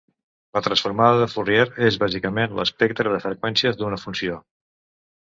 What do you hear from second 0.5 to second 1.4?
La transformada de